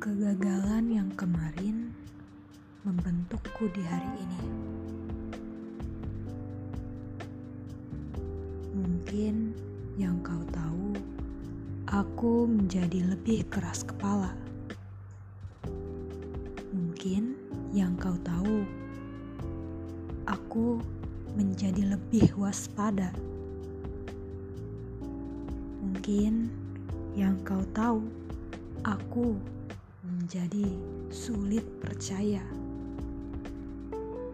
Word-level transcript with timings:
Kegagalan 0.00 0.88
yang 0.88 1.12
kemarin 1.12 1.92
membentukku 2.88 3.68
di 3.68 3.84
hari 3.84 4.08
ini. 4.16 4.40
Mungkin 8.80 9.52
yang 10.00 10.16
kau 10.24 10.40
tahu, 10.56 10.96
aku 11.84 12.48
menjadi 12.48 13.12
lebih 13.12 13.44
keras 13.52 13.84
kepala. 13.84 14.32
Mungkin 16.72 17.36
yang 17.76 17.92
kau 18.00 18.16
tahu, 18.24 18.64
aku 20.24 20.80
menjadi 21.36 21.92
lebih 21.92 22.32
waspada. 22.40 23.12
Mungkin 25.84 26.48
yang 27.12 27.36
kau 27.44 27.60
tahu, 27.76 28.00
aku 28.80 29.59
menjadi 30.30 30.78
sulit 31.10 31.66
percaya. 31.82 32.38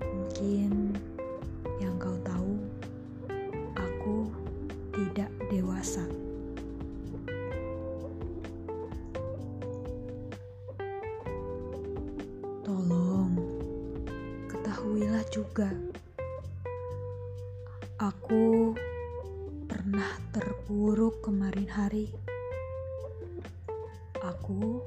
Mungkin 0.00 0.96
yang 1.84 1.92
kau 2.00 2.16
tahu, 2.24 2.56
aku 3.76 4.32
tidak 4.96 5.28
dewasa. 5.52 6.00
Tolong, 12.64 13.36
ketahuilah 14.48 15.28
juga, 15.28 15.76
aku 18.00 18.72
pernah 19.68 20.16
terpuruk 20.32 21.20
kemarin 21.20 21.68
hari. 21.68 22.08
Aku 24.24 24.80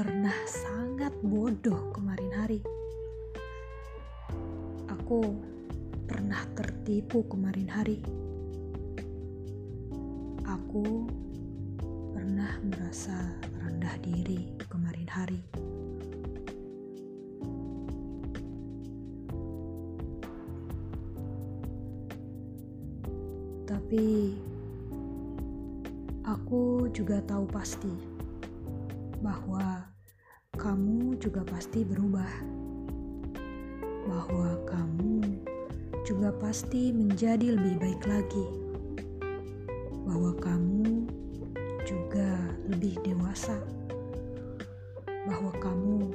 pernah 0.00 0.32
sangat 0.48 1.12
bodoh 1.20 1.92
kemarin 1.92 2.32
hari. 2.32 2.64
Aku 4.88 5.36
pernah 6.08 6.40
tertipu 6.56 7.20
kemarin 7.28 7.68
hari. 7.68 8.00
Aku 10.48 11.04
pernah 12.16 12.48
merasa 12.64 13.12
rendah 13.60 13.92
diri 14.00 14.48
kemarin 14.72 15.04
hari. 15.04 15.40
Tapi 23.68 24.32
aku 26.24 26.88
juga 26.88 27.20
tahu 27.28 27.44
pasti 27.52 28.09
bahwa 29.20 29.84
kamu 30.56 31.16
juga 31.20 31.44
pasti 31.44 31.84
berubah. 31.84 32.32
Bahwa 34.08 34.56
kamu 34.64 35.20
juga 36.08 36.32
pasti 36.40 36.90
menjadi 36.90 37.54
lebih 37.54 37.76
baik 37.78 38.02
lagi. 38.08 38.46
Bahwa 40.08 40.32
kamu 40.40 41.04
juga 41.84 42.56
lebih 42.66 42.96
dewasa. 43.04 43.60
Bahwa 45.28 45.52
kamu 45.60 46.10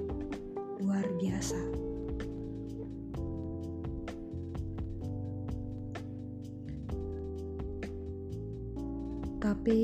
luar 0.82 1.06
biasa. 1.22 1.62
Tapi 9.46 9.82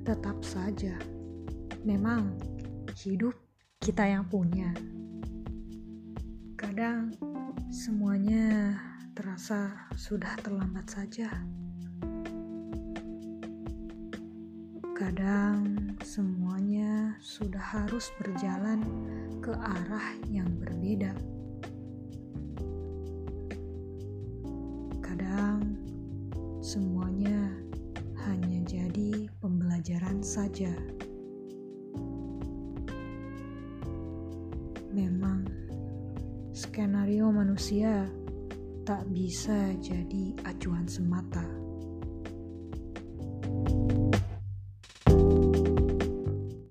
tetap 0.00 0.40
saja, 0.40 0.96
memang 1.86 2.34
hidup 2.98 3.34
kita 3.78 4.02
yang 4.02 4.26
punya. 4.26 4.74
Kadang 6.58 7.14
semuanya 7.70 8.74
terasa 9.14 9.86
sudah 9.94 10.34
terlambat 10.42 10.86
saja. 10.90 11.30
Kadang 14.98 15.94
semuanya 16.02 17.14
sudah 17.22 17.62
harus 17.62 18.10
berjalan 18.18 18.82
ke 19.38 19.54
arah 19.54 20.08
yang 20.26 20.50
berbeda. 20.58 21.14
Kadang 24.98 25.78
semuanya 26.58 27.54
hanya 28.26 28.58
jadi 28.66 29.30
pembelajaran 29.38 30.18
saja. 30.18 30.97
Skenario 36.78 37.26
manusia 37.34 38.06
tak 38.86 39.02
bisa 39.10 39.74
jadi 39.82 40.30
acuan 40.46 40.86
semata. 40.86 41.57